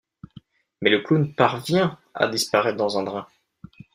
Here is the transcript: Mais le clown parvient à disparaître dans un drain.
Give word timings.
Mais 0.81 0.89
le 0.89 1.01
clown 1.03 1.31
parvient 1.35 1.99
à 2.15 2.27
disparaître 2.27 2.75
dans 2.75 2.97
un 2.97 3.03
drain. 3.03 3.27